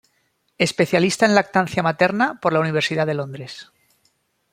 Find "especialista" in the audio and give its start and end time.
0.57-1.27